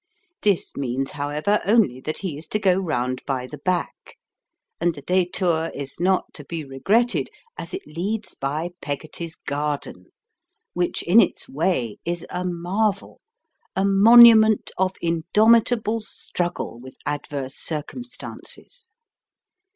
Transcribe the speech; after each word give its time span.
This 0.41 0.75
means, 0.75 1.11
however, 1.11 1.61
only 1.63 1.99
that 2.01 2.17
he 2.17 2.35
is 2.35 2.47
to 2.47 2.57
go 2.59 2.73
round 2.73 3.21
by 3.27 3.45
the 3.45 3.59
back, 3.59 4.17
and 4.79 4.95
the 4.95 5.03
detour 5.03 5.69
is 5.75 5.99
not 5.99 6.33
to 6.33 6.43
be 6.43 6.65
regretted, 6.65 7.29
as 7.55 7.71
it 7.75 7.83
leads 7.85 8.33
by 8.33 8.71
Peggotty's 8.81 9.35
garden, 9.35 10.07
which 10.73 11.03
in 11.03 11.19
its 11.19 11.47
way 11.47 11.99
is 12.03 12.25
a 12.31 12.43
marvel, 12.43 13.21
a 13.75 13.85
monument 13.85 14.71
of 14.75 14.95
indomitable 15.03 15.99
struggle 16.01 16.79
with 16.79 16.97
adverse 17.05 17.53
circumstances. 17.53 18.89